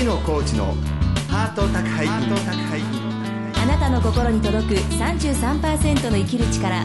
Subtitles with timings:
[0.00, 0.64] 月野コーチの
[1.28, 2.16] ハート宅配便。
[3.62, 6.82] あなたの心に届く33%の生きる力。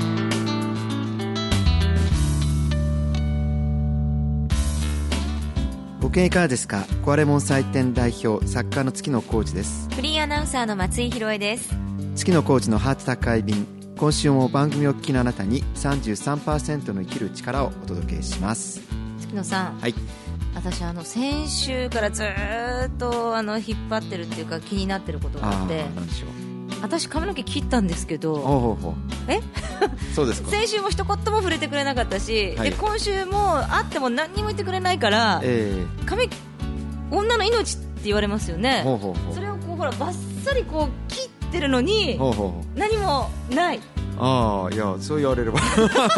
[6.02, 6.80] ご機嫌いかがですか？
[7.06, 9.88] 壊れ物祭典代表作家の月野コーチです。
[9.96, 11.74] フリーアナウンサーの松井博恵です。
[12.16, 13.66] 月野コーチのハート宅配便
[13.98, 18.82] 今週も番組を聞きのあなたに33%の生きる力をお届けします。
[19.22, 19.80] 月野さん。
[19.80, 19.96] はい
[20.56, 25.86] 私あの先週からずーっとあの引っ張ってるっていうか気になってることがあって
[26.82, 28.78] 私髪の毛切ったんですけど
[29.28, 29.42] え？
[30.16, 30.50] そうですか。
[30.50, 32.72] 先週も一言も触れてくれなかったし、はい。
[32.72, 36.30] で今週も会っても何にも言ってくれないからえ髪
[37.12, 39.00] 女の命って言われますよえね
[39.34, 42.18] それをこうほらバッサリこう切ってるのに
[42.76, 43.80] 何もない
[44.18, 45.60] ああいやそう言われれば。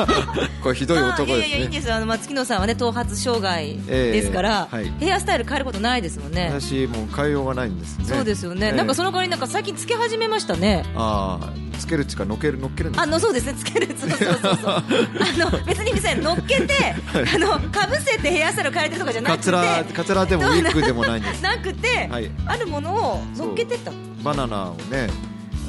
[0.62, 1.92] これひどい男まあいやいやいいんです。
[1.92, 4.92] あの、まあ、月野さんはね頭髪障害ええですから、はい。
[5.00, 6.52] ヘアスタイル変えることないですもんね。
[6.52, 8.06] 私もう変えようがないんですね。
[8.06, 8.72] そうですよね、ええ。
[8.74, 10.84] なんかその代わりなんか最近つけ始めましたね。
[10.96, 13.54] ああつけるっていうかのっけるのっけるんですあのそうですね。
[13.54, 14.58] つけるそうそうそうそう。
[14.72, 14.84] あ
[15.52, 21.42] の別にさ乗っけて、あのかぶせてヘアスタイル変えてるとかじゃなくてカツラカツラでもウィッグでもないんです。
[21.42, 22.32] なくて、はい。
[22.46, 23.92] あるものを乗っけてった
[24.24, 25.10] バナナをね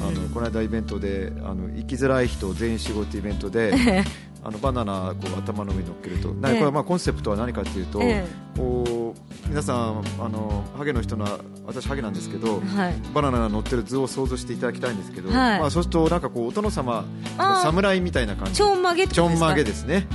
[0.01, 0.29] あの、うん。
[0.29, 3.73] この間イベントであの生きづらい人全員仕事イベントで
[4.41, 6.55] あのバナナこう頭の上に乗っけると、なええ。
[6.55, 8.25] これはまあコンセプトは何かというと、え
[8.55, 11.25] こう皆さんあのハゲの人の
[11.65, 12.95] 私ハゲなんですけど、はい。
[13.13, 15.59] バナナが乗ってる図を想像していただきたいんですけど、はい。
[15.59, 17.03] まあそうするとなんかこうお殿様
[17.37, 18.53] 侍みたいな感じ。
[18.53, 20.07] ちょんまげちょんまげですね。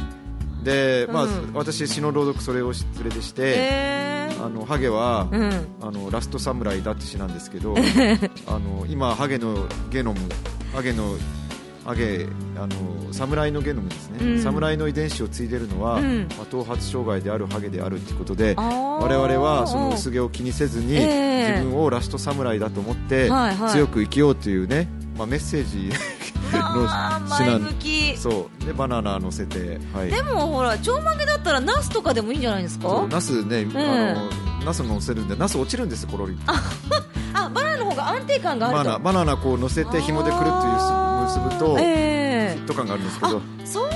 [0.62, 1.50] で、まあうん。
[1.52, 4.13] 私詩の朗読それを連れでして、へ
[4.44, 5.86] あのハゲは、ーうん。
[5.86, 7.74] あのラストサムライだって詩なんですけど
[8.46, 10.20] あの今ハゲのゲノム
[10.72, 11.16] ハゲの
[11.84, 14.42] ハゲあの侍のゲノムですね、うん。
[14.42, 16.26] 侍の遺伝子を継いでるのは、うん。
[16.36, 21.52] まあ、頭髪障害であるハゲであるということで我々はその薄毛を気にせずに、ええ。
[21.52, 23.70] 自分をラスト侍だと思って、はいはい。
[23.70, 25.90] 強く生きようというね、まあ、メッセージ
[26.78, 28.16] 前向き。
[28.16, 28.64] そう。
[28.64, 33.06] でバナナ乗せて、はい、でもほらちょんまげだったらナスとかでもいいんじゃないですか？
[33.10, 36.36] ナスね、あのナス乗せるんでナス落ちるんですコロリ。
[37.34, 38.84] あバナナの方が安定感があると。
[38.84, 40.74] バナナバナナこう乗せて紐でくるっという
[41.24, 43.42] 結ぶと、えフィット感があるんですけど。
[43.62, 43.90] えそう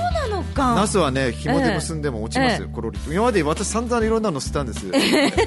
[0.59, 2.73] かナスはね紐で結んでも落ちますよ、ええ。
[2.73, 3.11] コロリと。
[3.11, 4.85] 今まで私散々いろんなの乗せたんです。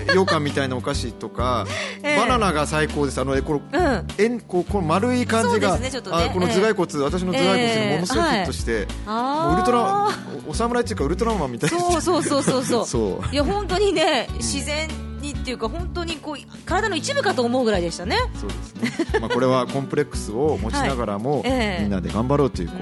[0.08, 1.66] 羊羹みたいなお菓子とか、
[2.02, 2.16] ええ。
[2.16, 3.20] バナナが最高です。
[3.20, 4.06] あのこのうん。
[4.18, 5.90] 円こうこの丸い感じが、ねね。
[6.10, 11.78] あこの頭蓋骨、私の頭蓋骨にものすごくフィットして、あもうウルトラあおお侍っていうかウルトラマンみたいな。
[11.78, 12.62] そうそうそうそう。
[12.64, 12.86] そう。
[12.86, 14.88] そういや本当にね自然
[15.20, 16.36] にっていうか本当にこう
[16.66, 18.16] 体の一部かと思うぐらいでしたね。
[18.38, 18.54] そうで
[18.90, 21.50] すね、まあ、これはコンプレックスを持ちながらも、はい。
[21.50, 21.82] ええ。
[21.82, 22.78] みんなで頑張ろうというこう、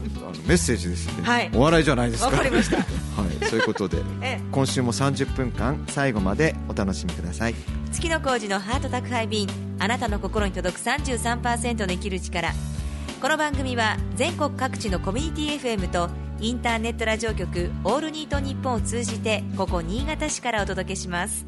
[0.31, 1.51] のメッセージですね、はい。
[1.53, 2.29] お笑いじゃないですか。
[2.29, 2.77] わかりました。
[2.81, 4.41] はい、そういうことで ええ。
[4.51, 7.55] 今週も30分間最後までお楽しみください。
[7.91, 9.47] 月の工事のハート宅配便
[9.79, 12.53] あなたの心に届く33%の生きる力。
[13.21, 16.09] この番組は全国各地のコミュニティ FM と
[16.39, 21.45] インターネットラジオ局オールニートニッポンを通じてここ新潟市からお届けします。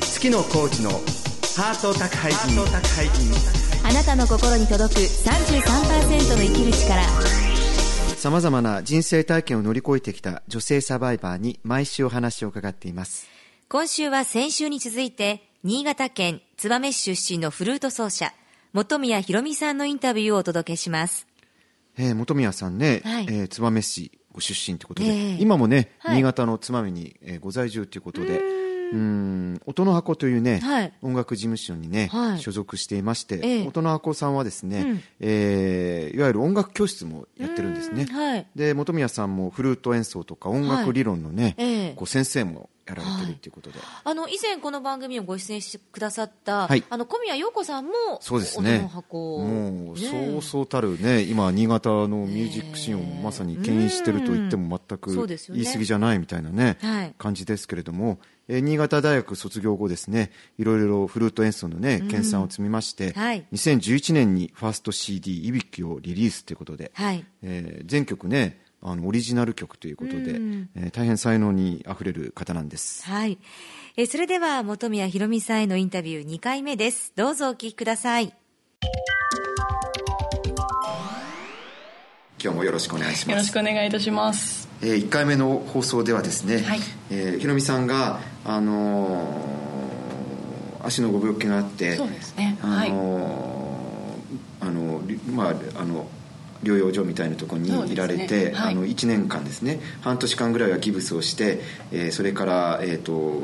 [0.00, 3.70] 月のコーチのハート宅配便。
[3.82, 7.39] あなたの心に届く33%の生きる力
[8.20, 13.26] さまざまな人生体験を乗り越えてきた女性サバイバーに毎週お話を伺っています。
[13.70, 18.34] 今週は先週に続いて新潟県燕市出身のフルート奏者
[18.74, 21.26] 本宮ひろみさんのインタビューをお届けします。
[21.96, 23.26] えー本宮さんね、はい。
[23.30, 26.16] えー燕市ご出身ということで、ええ今もね、はい。
[26.16, 28.38] 新潟の燕に、えーご在住ということで
[28.92, 29.60] うん。
[29.66, 30.92] 音の箱というね、はい。
[31.02, 32.38] 音楽事務所にね、はい。
[32.40, 33.66] 所属していまして、ええ。
[33.66, 35.02] 音の箱さんはですね、うん。
[35.20, 38.06] えーいわゆる音楽教室もやってるんですね。
[38.08, 38.16] うん。
[38.16, 38.46] はい。
[38.56, 41.92] で本宮さんもフルート演奏とか音楽理論のね、ええ。
[41.94, 46.82] こう先生もやられてるっていうことで、あの以前この番組をご出演してくださった、はい。
[46.90, 48.76] あの小宮陽子さんもそうですね。
[48.78, 50.00] 音の箱もうね
[50.32, 55.14] そうそうたるね今新潟のミュージックシーンをまさに牽引してると言っても全く
[55.52, 57.14] 言い過ぎじゃないみたいなねはい。
[57.16, 58.18] 感じですけれども、
[58.50, 63.46] えー新潟大学卒業後ですねいろいろフルート演奏のね研鑽を積みまして、はい。
[63.52, 67.24] 2011年にファースト CD「いびき」をリリースということで、はい。
[67.42, 70.68] えー全曲ねあのオリジナル曲ということで、うん。
[70.74, 73.04] えー大変才能にあふれる方なんです。
[73.04, 73.38] はい。
[73.96, 77.12] えそれでは本宮ひろみさんへのインタビュー2回目です。
[77.16, 78.34] どうぞお聞きください
[82.42, 84.68] 今日もよろしくお願いしますよろしくお願いいたします。
[84.82, 92.56] えー、1回目の放送ではですね、はいえーひろみさんが、あのー足のご病気があってそうですね。
[92.62, 92.90] あはい。
[92.90, 96.06] のーあのりまああの
[96.62, 98.72] 療養所みたいなところにいられて、ねはい。
[98.72, 99.80] あの1年間ですね。
[100.00, 101.60] 半年間ぐらいはギブスをして、
[101.92, 103.40] えーそれから、えーと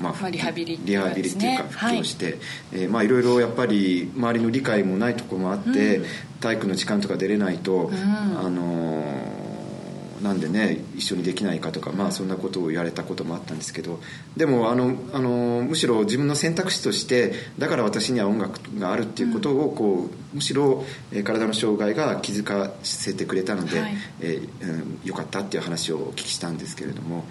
[0.00, 2.38] まあまあリハビリリハビリっていうか復帰をして、
[2.72, 6.00] えーまあいろいろやっぱり周りの理解もないところもあって、
[6.40, 7.94] 体育の時間とか出れないと、ん。
[7.94, 9.39] あのー
[10.22, 14.00] なんでね一緒にできないかとか、まあ、そんなことを言われたこともあったんですけど
[14.36, 27.24] でもあのあのむしろ自分の選択肢としてだから私には音楽があるっていうことをこう、むしろ、えー体の障害が気づかせてくれたので、はいえーうんよかったっていう話をお聞きしたんですけれども。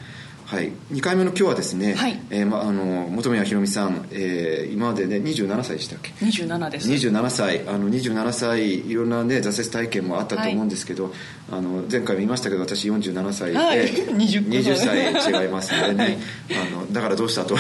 [0.50, 2.20] はい、2回目の今日はですね、はい。
[2.32, 6.90] えーまあ、あの本宮ひろみさん、えー今までね27歳でしたっけ？27です。
[6.90, 7.68] 27歳。
[7.68, 11.14] あの27歳いろんなね挫折体験もあったと思うんですけど、
[11.52, 13.86] あの前回も言いましたけど私47歳で、はい。
[13.94, 16.20] 20 20歳違いますのでね、
[16.50, 17.58] あのだからどうしたとい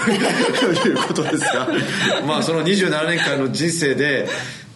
[0.92, 1.68] うことですが。
[2.25, 4.27] まあその27年間の人生で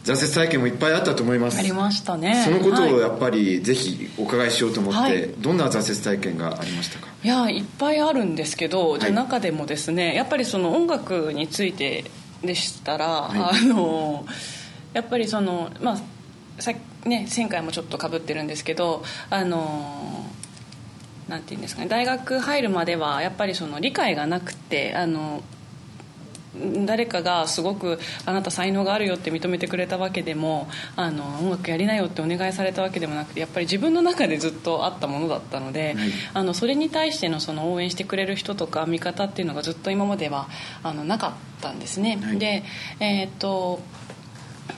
[0.03, 1.59] 挫折体験もいっぱいあったと思います。
[1.59, 2.43] ありましたね。
[2.43, 2.97] そのことをはい。
[2.99, 5.29] やっぱりぜひお伺いしようと思って、はい。
[5.39, 7.07] どんな挫折体験がありましたか？
[7.23, 12.03] いやいっぱいあるんですけど、じゃあはい中でもですねやっぱりその音楽について
[12.41, 13.61] でしたら、はい。
[13.61, 14.25] あの
[14.93, 16.73] やっぱりそのまあさ
[17.05, 20.25] ね前回もちょっとかぶってるんですけどあの
[21.27, 25.41] なんていうんですかね大学入るまではやっぱりその理解がなくてあの
[26.85, 36.09] 誰かがすごくあなた才能があるよって認めてくれたわけでもあの音楽やりなよってお願いされたわけでもなくてやっぱり自分の中でずっとあったものだったので、はい。
[36.33, 40.47] あのそれに対してのその応援してくれる人とか味方っていうのがずっと今までは
[40.83, 42.37] あのなかったんですね、はい。
[42.37, 42.63] で
[42.99, 43.79] えーっと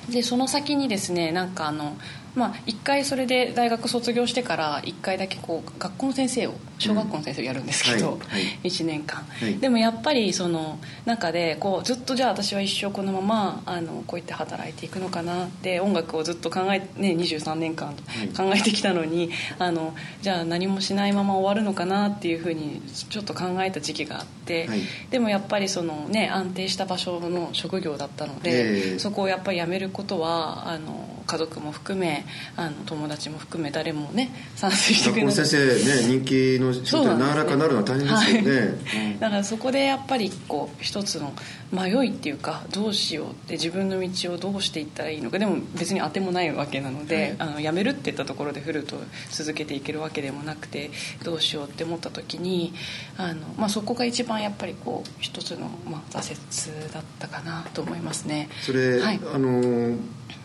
[0.10, 1.98] でその先にですねなんかあの
[2.36, 8.18] まあ一回それで大学卒業してから一回だけこう学校の先生を小学校の先生をやるんですけど、はい。
[8.18, 8.44] はい。
[8.64, 9.58] 1年間、はい。
[9.58, 17.94] でもやっぱりその中でこうずっとじゃあ私は一生このままあのこうやって働いていくのかなって音楽をずっと考え、ね、23年間
[18.36, 24.82] 考えてきたのに、あのじゃあ何もしないまま終わるのかなっていうふうにちょっと考えた時期があって、はい。
[25.10, 29.00] でもやっぱりその、ね、安定した場所の職業だったので、ええ。
[29.00, 32.25] そこをやっぱり辞めることはあの家族も含め
[32.56, 41.34] あの友達も含め誰もね賛成してくれなかった先生ね人気の仕事になかなかなるのは大変ですよね、はいだからそこでやっぱりこう一つの
[41.72, 45.40] 迷いっていうかどうしようって自分の道をどうしていったらいいのか。
[45.40, 49.00] でも別に当てもないわけなので、あの辞めるって言ったところでフルートを
[49.32, 50.92] 続けていけるわけでもなくて
[51.24, 52.74] どうしようって思った時に
[53.18, 58.50] あの、まあ、そこが一番やっぱりこう一つの、まあ、挫折だったかなと思いますね。
[58.62, 59.20] それ、はい。
[59.34, 59.98] あの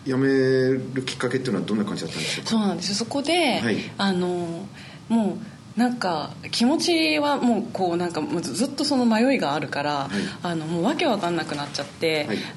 [0.05, 2.49] 辞めるきっかけっていうのはどんな感じだったんでしょうか？
[2.51, 2.95] そうなんですよ。
[2.95, 3.77] そこで、はい。
[3.97, 4.67] あの
[5.09, 5.37] もう
[5.77, 10.09] なんか気持ちはもうこうなんかずっとその迷いがあるから、
[10.43, 12.37] あのもうわけわかんなくなっちゃって、はい。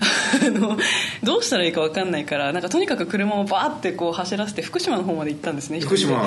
[0.47, 0.77] あの
[1.23, 6.27] どうしたらいいかわかんないからなんかとにかく車をバーってこう走らせて福島の方まで行ったんですね福島。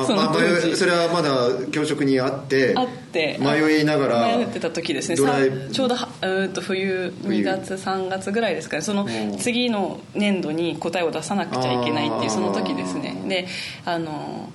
[0.00, 0.34] あそのまあ
[0.74, 3.38] それはまだ教職にあってあって。
[3.40, 5.16] 迷いながら迷ってた時ですね。
[5.16, 9.38] ちょうどはうーんと冬2月3月ぐらいですかねそのうん。
[9.38, 13.16] 次の年度に答えを出さなくちゃいけないっていうその時ですね。
[13.26, 13.46] で
[13.84, 14.50] あの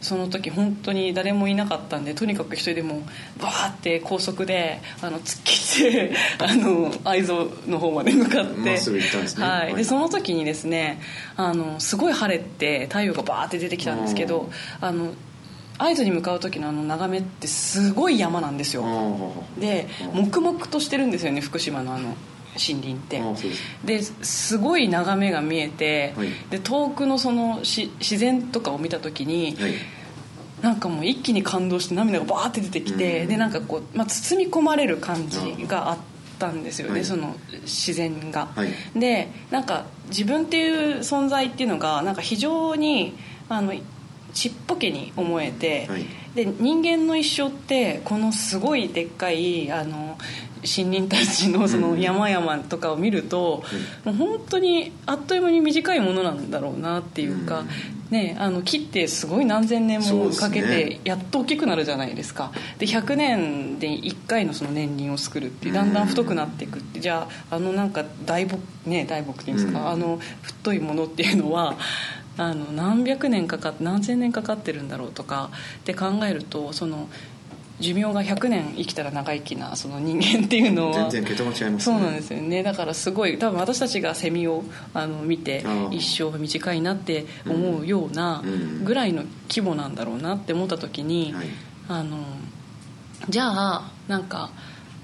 [0.00, 7.32] その時本当に誰もいなかったんでとにかく一人でもうバーって高速であの突っ切って あの会津
[7.66, 8.56] の方まで向かって。
[8.58, 9.44] まっすぐ行ったんですね。
[9.46, 9.66] はい。
[9.66, 9.74] はい。
[9.76, 11.00] でその時にですね
[11.36, 14.50] あのすごい晴れて太陽がバーって出てきたんですけど
[14.80, 15.12] あの
[15.78, 18.84] 会津に向かう時のあの眺めってすごい山なんですよ。
[18.84, 22.14] あで黙々としてるんですよね福島のあの
[22.58, 23.22] 森林って。
[23.84, 26.28] ですごい眺めが見えて、はい。
[26.50, 29.72] で遠くのそのし自然とかを見た時に、はい。
[30.62, 33.28] なんかもう一気に感動して涙がバーって出てきて、うん。
[33.28, 35.98] でなんかこう、まあ、包み込まれる感じがあっ
[36.38, 37.04] たんですよね、はい。
[37.04, 38.68] その自然が、はい。
[38.98, 43.16] でなんか自分っていう存在っていうのがなんか非常に
[43.48, 43.72] あの
[44.34, 46.04] ちっぽけに思えて、はい。
[46.34, 50.18] で人間の一生ってこのすごいでっかいあの
[50.62, 53.62] 森林たちのその山々とかを見ると、
[54.04, 57.64] もう本当にあっという間に短いものなんだろうなっていうか、
[58.10, 62.52] ね、あの木ってすごい何千年もかけてやっと大きくなるじゃないですか。
[62.78, 67.00] で100年で1回のその年輪を作るってだんだん太くなっていくって。
[67.00, 69.88] じゃああのなんか大木ね大木っていうんですか、うん。
[69.88, 71.76] あの太いものっていうのは
[72.38, 75.50] あの何百年かかって何千年かかってるんだろうとか
[75.80, 77.08] って考えるとその
[77.80, 82.62] 寿命が100年生きたら長生きなその人間っていうのは全然桁が違いますそうなんですよね。
[82.62, 88.84] だからすごい多分私たちがセミをあの見て一生が短いなって思うようなうん。
[88.84, 91.46] ぐらいの規模なんだろうなって思った時に、はい。
[91.88, 92.18] あの
[93.28, 94.50] じゃあなんか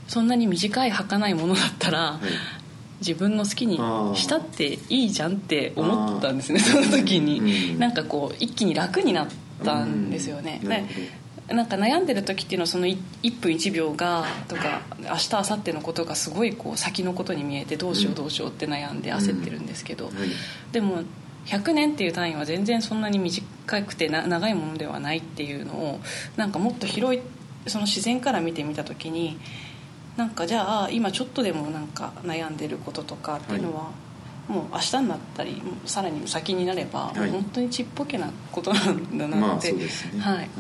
[0.09, 2.65] そんなに短い儚いものだったら、はい。
[3.01, 3.77] 自分の好きに
[4.17, 9.29] したっていいじゃんって思ったんですねその時に、うん、なんかこう一気に楽になっ
[9.63, 10.69] たんですよね、うん、
[11.49, 12.97] なんか悩んでる時っていうのはその1
[13.41, 20.11] 分1秒がとか明日明後日のことがすごいこう先のことに見えてどうしようどうしようって悩んで焦ってるんですけど、
[20.73, 21.03] でも
[21.47, 26.01] 100年っていう単位は全然そんなに短くて長いものではないっていうのを
[26.37, 27.21] なんかもっと広い
[27.67, 29.39] その自然から見てみた時に
[30.17, 33.91] なんかじゃあ今ちょっとでもなんか悩んでることとかっていうのは、
[34.49, 40.51] もう明日になったりさらに先になれば、はい、本当にちっぽけなことなんだなって、はい、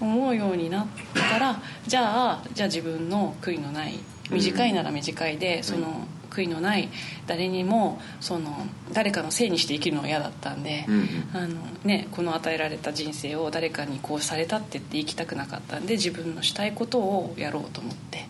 [0.00, 3.98] 思うようになったらじゃあじゃあ自分の悔いのない
[4.30, 6.90] 短いなら短いで、その悔いのない
[7.26, 10.86] 誰にもその誰かのせいにして生きるのは嫌だったんで、
[11.32, 11.48] あの
[11.84, 18.28] ね、この与えられた人生を誰かにこうされたって言って生きたくなかったんで自分のしたいことをやろうと思って。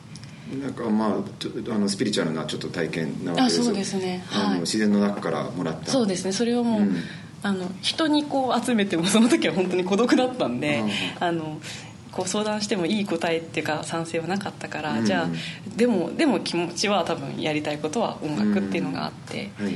[0.63, 1.09] なんかまあ
[1.75, 5.91] あのスピリチュアルなちょっと体験なわけですあそうですね、はい、自然の中からもらった。
[5.91, 6.33] そうですね。
[6.33, 6.97] それをもう、うん、
[7.43, 10.91] あの人にこう集めてもその時は本当に孤独だったんで、うん、
[11.21, 11.61] あの
[12.11, 15.29] こう相談してもいい答えっていうか賛成はなかったから、うん、じゃあ
[15.77, 19.75] でもでも気持ちは多分やりたいことは音楽っていうのがあって、はい。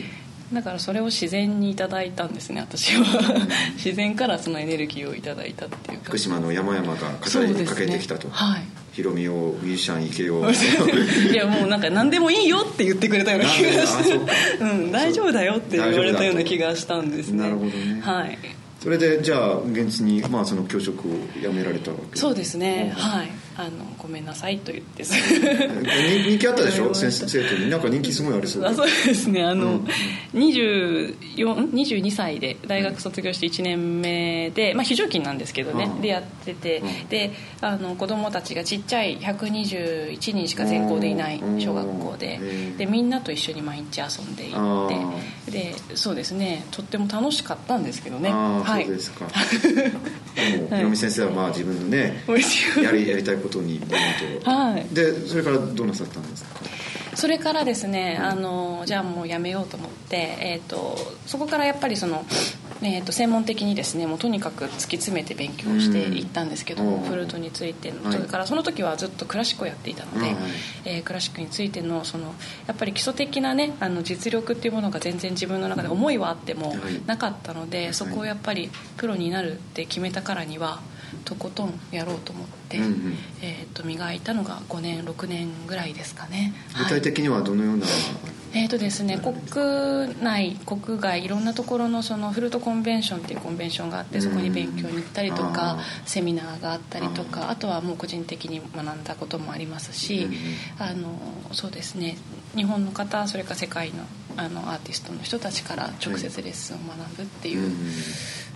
[0.52, 3.48] だからそれを自然にいただいたんですね私は。
[3.76, 6.04] 自然からそのエネルギーをいただいたっていうか。
[6.06, 10.42] 福島の山々が語りかけてきたと、ね、はいヒロミをミュージシャン行けよ
[11.32, 14.20] いやもうなんか何でもいいよって言ってくれたような気がして。
[14.60, 18.00] うん、大丈夫だよって言われたような気がしたんですねなるほどね。
[18.02, 18.38] はい。
[18.82, 22.18] それでじゃあ現実に、まあ、その教職を辞められたわけ。
[22.18, 22.92] そうですね。
[22.96, 25.04] はいあのごめんなさいと言って
[26.24, 26.94] 人気あったでしょ？
[26.94, 29.44] 先生徒になんか人気すごいありそうあそうですね。
[29.44, 29.84] あの、うん、
[30.34, 35.90] 22歳で大学卒業して1年目で、まあ、非常勤なんですけどね。
[36.00, 42.40] でやってて、うん、であの子供たちがちっちゃい121人しか全校でいない小学校で。
[42.78, 44.52] でみんなと一緒に毎日遊んでいっ
[45.46, 45.52] て。
[45.52, 46.64] でそうですね。
[46.70, 48.30] とっても楽しかったんですけどね。
[48.30, 49.26] はい、そうですか。
[50.70, 52.24] でも、はい、先生はまあ自分のね
[52.82, 53.80] やりやりたいことに
[54.44, 56.60] はい、でそれからどうなさったんですか？
[57.14, 60.96] それからですね、あのじゃあもうやめようと思って、えーと、
[61.26, 62.24] そこからやっぱりその、
[62.80, 70.36] えーと、専門的にですねもうとにかく突き詰めて勉強していったんですけども、フルートについての、それからその時はずっとクラシックをやっていたので、はい、
[70.86, 72.34] えー、クラシックについてのその
[72.66, 80.80] やっぱり基礎的なねあの実力っていうものが全然自分の中で思いはあってもなかったので、そこをやっぱりプロになるって決めたからには
[81.24, 86.54] とことんやろうと思って、うんうん、えー、と磨いたのが5年6年ぐらいですかね。
[86.76, 87.94] 具体的にはどのような、はい、
[88.54, 89.34] えーとですね、国
[90.22, 100.28] 内国外いろんなところのそのフルートコンベンションっていうコンベンションがあってそこに勉強に行ったりとか、セミナーがあったりとかあとはもう個人的に学んだこともありますし、
[100.78, 101.18] あの
[101.52, 102.16] そうですね
[102.54, 104.04] 日本の方それから世界の
[104.36, 107.70] あのアーティストの人たちから直接レッスンを学ぶっていう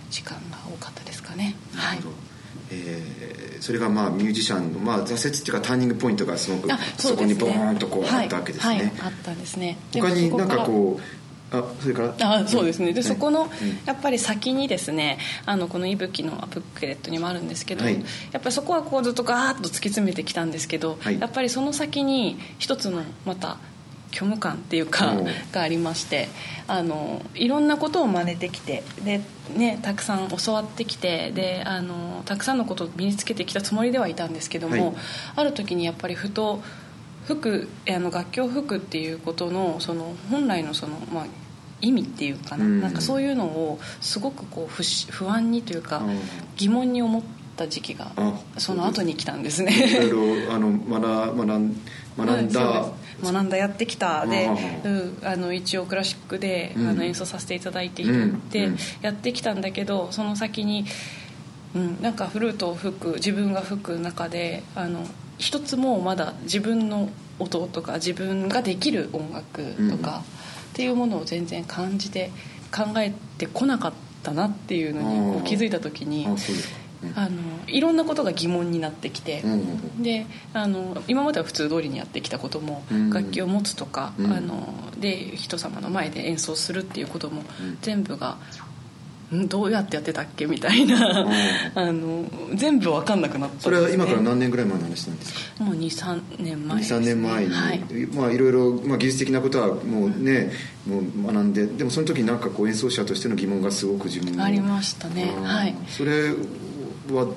[0.09, 1.55] 時間が多かったですかね。
[1.73, 1.99] はい
[2.71, 8.77] えー、それがまあミュージシャンの、まあ、挫折っていうかターニングポイントがすごくそ,、こにボーンとこうあったわけですね、はい。
[8.79, 9.77] はい、あったんですね。
[9.93, 11.03] 他になんかこう
[11.49, 12.39] あそれから？
[12.41, 12.91] あそうですね。
[12.91, 13.49] で、そこの
[13.85, 17.95] やっぱり先にですねあのこの「いぶき」のブックレットにもあるんですけど、はい、
[18.31, 23.59] やっぱりそこはこうずっとガーッと突き詰めてきたんですけど、はい、やっぱりその先に一つのまた
[24.17, 25.13] 虚無感っていうか
[25.51, 26.27] がありまして
[26.67, 29.21] あのいろんなことを真似てきてで、
[29.55, 34.95] ね、たくさん教わってきてであのたくさんのことを身につけてきたつもりではいたんですけども、はい、
[35.35, 36.61] ある時にやっぱりふと
[37.25, 41.25] 服あの楽器を吹くっていうことのその本来のその、まあ、
[41.81, 44.81] 意味っていうかな,、なんかそういうのをすごくこう不
[45.11, 46.01] 不安にというか
[46.55, 47.23] 疑問に思っ
[47.55, 48.11] た時期が
[48.57, 49.73] その後に来たんですね。
[50.05, 51.47] いろいろあの学学
[52.17, 52.85] 学んだ、
[53.23, 54.49] 学んだやってきたで、
[54.83, 58.05] うん、あの一応クラシックで、あの演奏させていただいてい
[58.51, 58.69] て、
[59.01, 60.85] やってきたんだけどその先に、
[61.75, 65.05] うん、なんかフルートを吹く自分が吹く中であの
[65.37, 67.09] 一つもまだ自分の
[67.39, 70.23] 音とか自分ができる音楽とか、
[70.71, 72.31] っていうものを全然感じて
[72.71, 73.93] 考えてこなかっ
[74.23, 76.27] たなっていうのにこう気づいた時に。
[76.27, 76.35] あ
[77.03, 77.29] の
[77.67, 79.43] いろんなことが疑問になってきて、
[79.99, 87.43] であの今までは普通通りにやってきたことも、楽器を持つとか、あので人様の前で演奏するっていうことも、
[87.81, 88.37] 全部が
[89.31, 90.45] どうやってやってたっけ？
[90.45, 91.27] みたいな
[91.75, 92.23] あの
[92.55, 95.63] 全部分かんなくなった、ね、それは今から何年ぐらい前の話なんですか？
[95.65, 97.81] もう23年前です、ね、23年前に、はい、
[98.15, 100.51] まあいろいろ、まあ、技術的なことはもうね、
[100.87, 105.33] もう学んででもその時なんかこう演奏者としての疑問がすごく自分ありましたね。
[105.43, 105.75] はい。
[105.89, 106.31] それ
[107.15, 107.27] は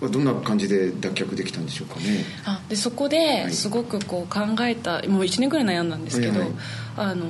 [0.00, 2.24] どんな感じで脱却できたんでしょうかね。
[2.44, 6.58] あでそこですごくこう考えたもう1年ぐらい悩んだんですけど、はいはい。
[6.96, 7.26] あの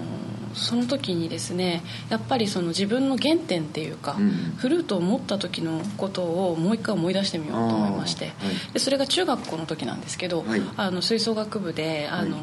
[0.54, 8.72] その時にですねやっぱりその自分の原点っていうか、うんフルートを持った時のことをもう一回思い出してみようと思いまして、はい。
[8.74, 10.62] でそれが中学校の時なんですけど、はい。
[10.76, 12.42] あの吹奏楽部であの、は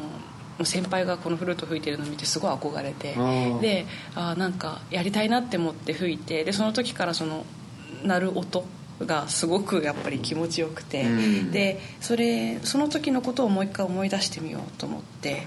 [0.64, 3.14] 先輩がこのフルート吹いてるのを見てすごい憧れて
[3.60, 7.44] であーなんかやりたいなって思って吹いてでその時からその
[8.06, 8.64] 鳴る音
[9.04, 11.50] がすごくやっぱり気持ちよくて、うん。
[11.50, 15.42] でそれその時のことをもう一回思い出してみようと思って、はい。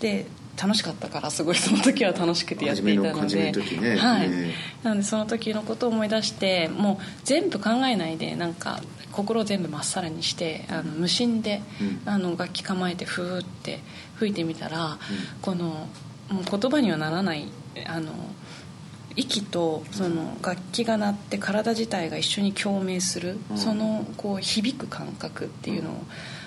[0.00, 0.26] で
[0.60, 3.52] 楽しかったからすごいその時は楽しくてやっていたので
[3.98, 4.30] はい。
[4.30, 4.54] ね。
[4.82, 8.80] なのでその時のことを思い出してもう全部考えないでなんか
[9.12, 12.08] 心を全部まっさらにしてあの無心で、うん。
[12.10, 13.80] あの楽器構えてふーって
[14.16, 14.98] 吹いてみたら、
[15.42, 15.88] この
[16.30, 17.48] もう言葉にはならない
[17.86, 18.12] あの
[19.16, 23.58] 息とその楽器が鳴って体自体が一緒に共鳴する、うん。
[23.58, 26.02] そのこう響く感覚っていうのを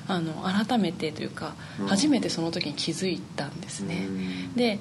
[0.07, 1.87] あの改めてというか、うん。
[1.87, 4.53] 初めてその時に気づいたんですね、うん。
[4.53, 4.79] で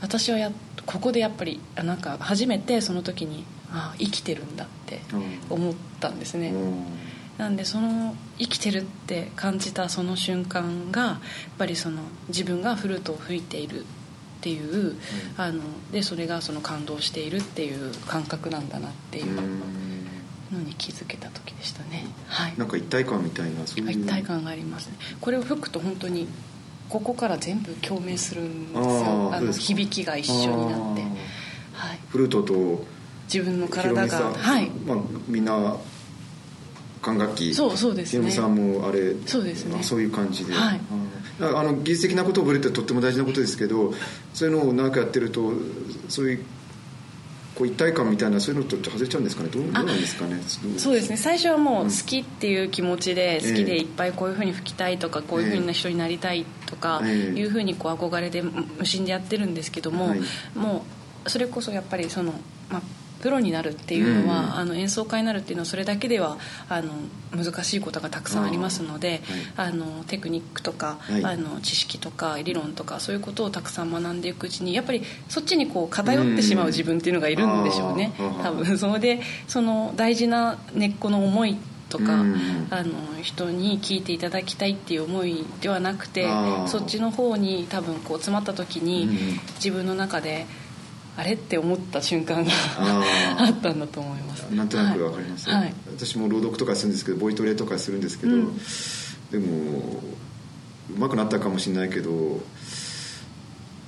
[0.00, 0.52] 私はや
[0.84, 5.00] ここでやっぱりあなんか初めてその時にあ生きてるんだって
[5.50, 6.84] 思ったんですね、うん。
[7.38, 11.18] なんでその生きてるって感じたその瞬間がやっ
[11.58, 13.84] ぱりその自分がフルートを吹いている
[14.38, 14.96] っていう、
[15.36, 15.62] あの
[15.92, 19.62] でそれがその感動しているっていう感覚なんだなっていううん。
[20.52, 22.54] のに気づけた時でしたね、はい。
[22.56, 23.90] なんか一体感みたいなそういう。
[23.90, 24.94] 一体感がありますね。
[25.20, 26.28] これを吹くと本当に
[26.88, 29.34] ここから全部共鳴するんですよ。
[29.34, 31.02] あの響きが一緒になって、
[31.72, 32.84] はい、フルートと
[33.24, 34.70] 自分のヒ体がはい。
[34.70, 35.76] まあ、みんな
[37.02, 37.54] 管楽器。
[37.54, 38.10] そうそうですね。
[38.12, 39.76] ヒロミさんもあれそうですね。
[39.80, 40.80] あそういう感じで、はい。
[40.90, 41.06] あの
[41.40, 43.92] あの技術的なことを覚えるってとっても大事なことですけど
[44.32, 45.52] そういうのを長くやってると
[46.08, 46.44] そういう
[47.56, 49.48] こう一体感みたいなそういうのと外れちゃうんですかね。
[49.48, 50.42] どうどうなんですかね。
[50.76, 51.16] そうですね。
[51.16, 57.38] 最初はもう好きっていう気持ちでうん好きでいっぱいこういうふうに吹きたいとかこういうふうな人になりたいとかええ。
[57.38, 60.20] いうふうにこう憧れで無心でやってるんですけども、はい。
[60.54, 60.84] も
[61.24, 62.34] うそれこそやっぱりその、
[62.70, 62.82] まあ、
[63.20, 66.90] プロになるっていうのは、うんあの演奏家になるっていうのはそれだけではあの
[67.34, 69.20] 難しいことがたくさんありますので
[69.56, 71.24] あ、のテクニックとか、はい。
[71.24, 78.78] あの知識とか理論とかそういうことをたくさん学んでいくうちにやっぱりそっちにこう偏ってしまう自分っていうのがいるんでしょうね、うん多分。
[78.78, 81.56] それでその大事な根っこの思い
[81.88, 86.28] とか、うんあの人に聞いていただきたいっていう思いではなくて
[86.66, 89.40] そっちの方に多分こう詰まった時に、うん。
[89.56, 90.46] 自分の中で
[91.16, 91.32] あれ？
[91.32, 92.50] って思った瞬間が
[93.38, 94.42] あったんだと思います。
[94.54, 98.58] なんとなくわかります、はい、はい私も朗読とかするんですけどボイトレとかするんですけど、うん。
[99.30, 100.02] でも
[100.90, 102.40] うまくなったかもしれないけど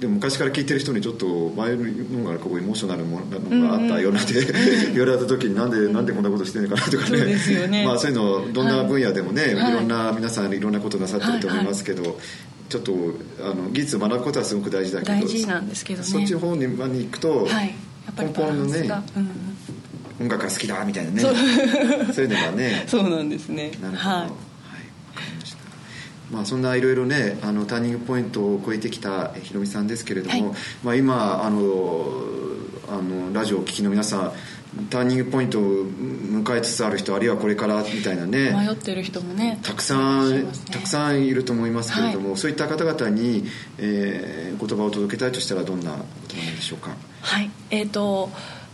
[0.01, 4.33] でも昔から聞いてる人にちょっと前のがこうエモーショナルなのがあったようなって、
[4.93, 7.85] 言われた時になんでなんでこんなことしてるのかなとかね。
[7.85, 9.73] まあ、そういうのどんな分野でもね、はい。
[9.73, 12.17] い、ろんな皆さんいろんなことなさってると思いますけど、
[12.69, 12.93] ちょっと
[13.41, 16.07] あの技術を学ぶことはすごく大事だけど大事なんですけどね。
[16.07, 17.69] そっちの方にまあに行くと、はい。
[17.69, 20.27] やっぱりバランスが、うんうん。
[20.27, 21.21] 音楽が好きだみたいなね。
[21.21, 21.33] そう。
[21.35, 22.85] いうのがね。
[22.89, 23.73] そうなんですね。
[23.81, 24.21] なるほど、はい。
[24.21, 24.29] はい。
[24.29, 24.41] わか
[25.31, 25.59] りました。
[26.31, 30.59] まあ、そんないろいろねあのターニングポイントを超えてきたえひろみさんですけれども、はい。
[30.85, 32.13] まあ、今あの
[32.91, 34.33] あのラジオをお聞きの皆さん
[34.91, 40.53] ターニングポイントを迎えつつある人あるいはこれからみたいなね迷ってる人もねたくさん、ね。
[40.71, 43.45] たくさんいると思いますけれども、そういった方々に、
[43.79, 46.91] えー言葉を届けたいとしたらどんな言葉なんでしょうか？
[47.21, 47.51] はい。
[47.71, 48.29] えー、と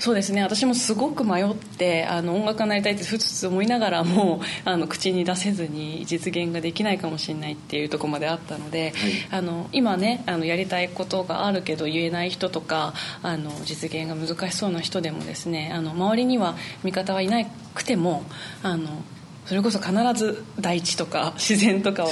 [0.04, 0.42] そうですね。
[0.42, 8.92] 私もすごく迷ってあの音楽家になりたいってふつふつ思いながらも あの口に出せずに実現ができないかもしれないっていうところまであったので、
[9.30, 17.42] あの今ねあのやりたいことがあるけど言えない人とかあの実現が難しそうな人でもですねあの周りには味方はいな
[17.74, 18.24] くても
[18.62, 19.02] あの
[19.46, 22.10] それこそ必ず大地とか 自然とかは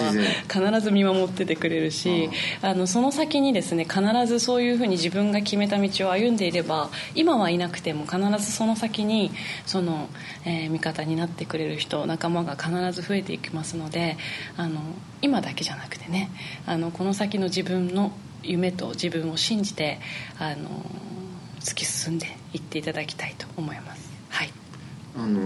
[0.48, 2.28] 必ず見守っててくれるし
[2.60, 9.30] あのその先にですね必ずそういうふうに自分が決めた道を歩んでいれば今はいなくても必ずその先に
[9.66, 10.08] その、
[10.44, 14.16] えー味方になってくれる人仲間が必ず増えていきますので
[14.56, 14.80] あの
[15.20, 16.30] 今だけじゃなくてね
[16.66, 19.98] あのこの先の自分の夢と自分を信じて
[20.38, 20.68] あの
[21.60, 24.11] 突き進んでいっていただきたいと思います。
[25.14, 25.40] はいあの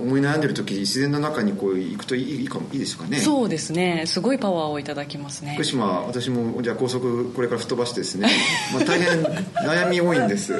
[0.00, 3.18] 思い悩んでる時自然の中にこう行くといいいいかもいいですかね。
[3.18, 4.04] そうですね。
[4.06, 5.54] すごいパワーをいただきますね。
[5.54, 8.30] 福島私もじゃあ高速これから吹っ飛ばしてですね、
[8.72, 10.52] まあ、大変悩み多いんです、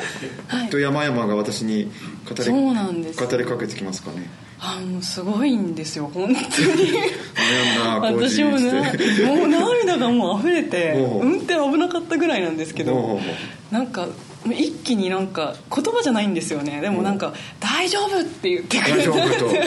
[0.49, 0.71] はい。
[0.71, 1.85] と山々が私に
[2.29, 3.25] 語りそうなんです。
[3.25, 4.29] 語りかけてきますかね。
[4.61, 6.39] あのすごいんですよ本当に。
[6.49, 13.21] 悩んだ私もなしてもう涙がもう溢れて運転危なかったぐらいなんですけど
[13.71, 14.09] なんか
[14.55, 16.81] 一気になんか言葉じゃないんですよね。
[16.81, 19.09] でもなんか「大丈夫!」って言ってくれて。
[19.09, 19.55] 大丈夫と。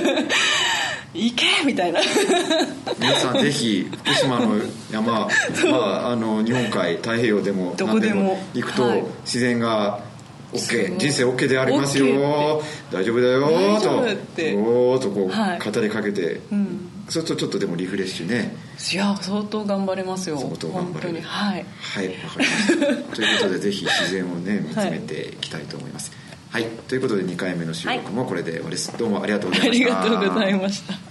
[1.13, 1.99] 行けみたいな。
[2.99, 4.55] 皆さんぜひ福島の
[4.91, 5.27] 山、
[5.69, 8.39] まあ、あの日本海太平洋でもどこでも。
[8.53, 9.03] 何行くと、はい。
[9.25, 9.99] 自然が
[10.53, 12.61] OK 人生 OK でありますよ。
[12.91, 14.03] 大丈夫だよと。
[14.03, 14.53] って。
[14.55, 15.59] おーっとこう、はい。
[15.59, 18.55] 語りかけて、うんそうするとちょっとでもリフレッシュね。
[18.93, 20.37] いや相当頑張れますよ。
[20.37, 21.21] 相当頑張れる。
[21.21, 21.65] はい。
[21.79, 22.75] はいわかりました。
[23.15, 26.11] ということでぜひ自然をね見つめていきたいと思います。
[26.49, 29.85] はい、ということで2回目の収録もこれで終わりです、どうもありがとうございあました。
[29.85, 31.10] りがとうございました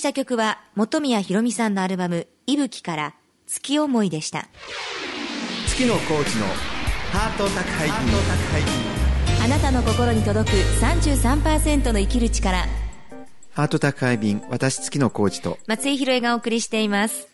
[0.00, 3.14] した曲は本宮ひろみさんのアルバム「いぶき」から
[3.46, 4.48] 「月思い」でした。
[5.68, 6.46] 月のコーチの
[7.12, 9.44] ハート宅配便。
[9.44, 12.66] あなたの心に届く33%の生きる力。
[13.52, 15.58] ハート宅配便私月のコーチと。
[15.66, 17.28] 松井宏恵がお送りしています。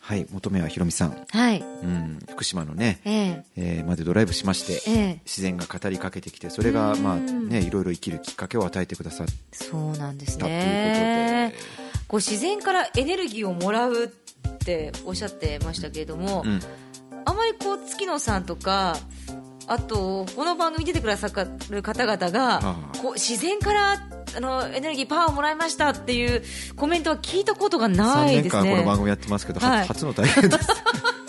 [0.00, 1.60] はい本宮ひろみさん、はい。
[1.60, 3.44] うん、福島のね、ええ。
[3.56, 5.20] えーまでドライブしまして、ええ。
[5.24, 10.26] 自然が語りかけてきてそれがまあねいろいろ生きるきっかけを与えてくださっそうなんで。
[10.26, 11.54] すたということね。
[11.82, 14.08] でこう自然からエネルギーをもらうっ
[14.58, 16.60] ておっしゃってましたけれども、うん。
[17.24, 18.96] あまりこう月野さんとか
[19.66, 21.28] あとこの番組に出てくださ
[21.68, 23.92] る方々がこう自然から
[24.36, 26.42] あのエネルギーパワーをもらいましたっていう
[26.74, 28.62] コメントは聞いたことがな3いですね。
[28.62, 29.86] 年間この番組やってますけど、ははい。
[29.86, 30.68] 初の体験です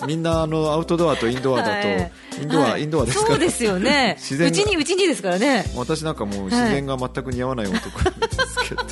[0.07, 2.12] みんなあのアウトドアとインドアだと、はい。
[2.41, 2.83] インドア、はい。
[2.83, 3.29] インドアですから。
[3.31, 4.15] そうですよね。
[4.19, 4.51] 自然が。
[4.51, 5.65] うちにうちにですからね。
[5.75, 8.38] 私なんかもう自然が全く似合わない男なんです
[8.69, 8.83] けど、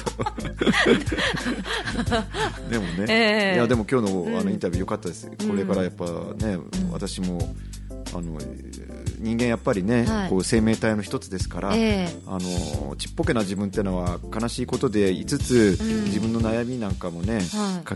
[2.69, 3.55] でもね、ええ。
[3.55, 4.45] いやでも今日のあうん。
[4.45, 6.57] のインタビュー良かったです、これからやっぱね、
[6.91, 7.55] 私も
[8.13, 8.37] あの
[9.19, 10.29] 人間やっぱりね、はい。
[10.29, 12.15] こう生命体の一つですから、ええ。
[12.27, 16.03] あのちっぽけな自分ってのは悲しいことでいつつ、うん。
[16.05, 17.41] 自分の悩みなんかもね、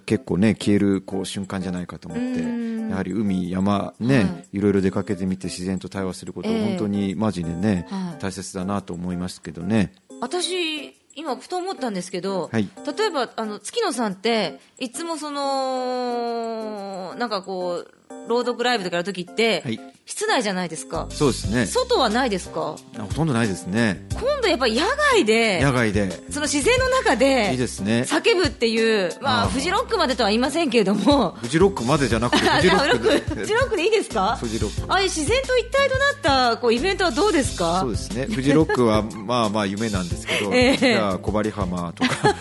[0.05, 4.57] 結構ね消えるこう瞬間じゃないかと思って、うんやはり海山ね、はい。
[4.57, 6.65] いろいろ出かけてみて自然と対話すること、ええ。
[6.69, 8.21] 本当にマジでね、はい。
[8.21, 9.93] 大切だなと思いますけどね。
[10.19, 12.69] 私今ふと思ったんですけど、はい。
[12.97, 17.93] 例えばあの月野さんっていつもそのなんかこう
[18.31, 19.79] 朗読ライブとかやるときって、はい。
[20.03, 21.05] 室内じゃないですか。
[21.09, 21.65] そうですね。
[21.67, 22.75] 外はないですか？
[22.97, 24.05] あほとんどないですね。
[24.13, 26.09] 今度やっぱり野外で野外で。
[26.31, 28.01] その自然の中でいいですね。
[28.07, 31.31] 叫ぶっていう、まあ、フジロックまでとは言いませんけれども。
[31.41, 33.35] フジロックまでじゃなくて あフジロック。
[33.35, 34.35] フジロックでいいですか？
[34.41, 34.91] フジロック。
[34.91, 36.11] ああいう自然と一体とな
[36.49, 37.81] ったこうイベントはどうですか？
[37.81, 38.25] そうですね。
[38.25, 40.77] フジロックは まあまあ夢なんですけど、ええ。
[40.77, 42.35] じゃあ小針浜とか。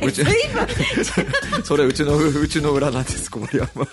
[0.00, 0.22] えうち
[1.64, 3.86] それうちの うちの裏なんです小針浜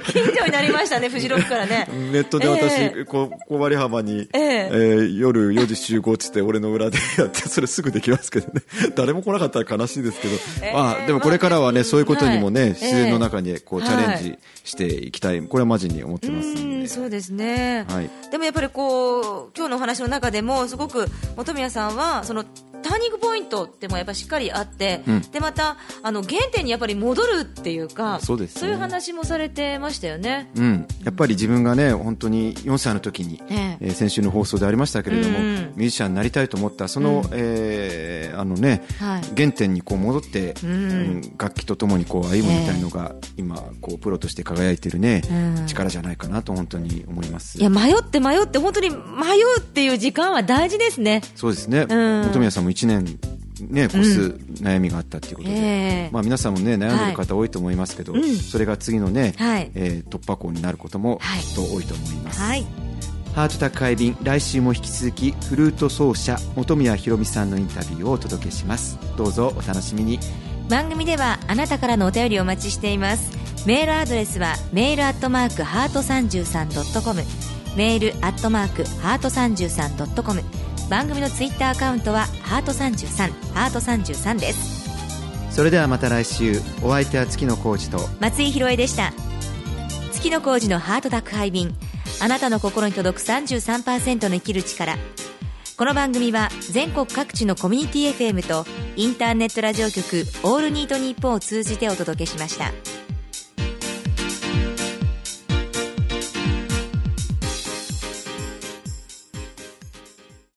[0.00, 1.88] 近所になりましたねフジロックからね。
[2.12, 3.04] ネットで私、ええ。
[3.04, 4.68] こ小針浜に、ええ。
[4.72, 8.62] えー夜4時集合っつって俺の裏でやって それすぐできますけどね。
[8.94, 10.72] 誰も来なかったら悲しいですけど、ええ。
[10.72, 12.70] まあ、でもこれからはね、そういうことにもね、はい。
[12.70, 13.86] 自然の中にこう、ええ。
[13.86, 15.42] チャレンジしていきたい。
[15.42, 18.10] これはマジに思ってますんで、うんそうですね、はい。
[18.30, 22.44] でもやっぱりこう今日のお話の中でもすごく本宮さんはその
[22.90, 25.20] ターニングポイントってもやっぱりしっかりあって、うん。
[25.20, 28.70] でまたあの原点にやっぱり戻るっていうかそうですね。
[28.70, 30.50] いう話もされてましたよね。
[30.56, 39.22] うん、やっぱり自分がね本当に4歳の時に、えええー先週の放送でありましたけれども、うんミュージシャンになりたいと思ったその、えーあのね、はい。
[39.36, 40.70] 原点にこう戻って、うん。
[40.70, 45.66] うん楽器とともにこう歩むみたいのが、今こうプロとして輝いてるね、うん。
[45.66, 47.58] 力じゃないかなと本当に思います。
[47.58, 51.22] いや迷って迷って本当に迷うっていう時間は大事ですね。
[51.34, 52.24] そうですね、うん。
[52.24, 53.18] 本宮さんも1年
[53.68, 54.20] ね越す
[54.62, 55.58] 悩みがあったということで、え
[56.08, 56.10] え。
[56.12, 58.36] まあ、皆さんもね悩んでる方多いと思いますけど、うん。
[58.36, 59.70] それが次のね、はい。
[59.74, 61.42] えー突破口になることもはい。
[61.42, 62.66] きっと多いと思います、はい。
[63.34, 68.98] ハートタック海便来週も引き続きフルート奏者本宮ひろみさんのインタビューをお届けします。
[69.16, 70.18] どうぞお楽しみに。
[70.68, 73.36] 番組ではあなたからのお便りをお待ちしています。
[73.66, 77.22] メールアドレスはメールアットマークハート 33.com
[77.76, 80.42] メールアットマークハート 33.com
[80.90, 84.90] 番組のツイッターアカウントはハート33ハート33です。
[85.50, 89.12] それではまた来週お相手は月野浩二と松井宏恵でした。
[90.12, 91.72] 月の工事のハート宅配便。
[92.20, 94.98] あなたの心に届く33%の生きる力。
[95.80, 102.70] この番組は全国各地のコミュニティ FM とインターネットラジオ局オールニートニッポンを通じてお届けしました